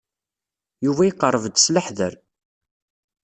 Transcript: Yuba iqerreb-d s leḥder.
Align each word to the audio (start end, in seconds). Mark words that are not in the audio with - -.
Yuba 0.85 1.03
iqerreb-d 1.07 1.55
s 1.59 1.67
leḥder. 1.75 2.13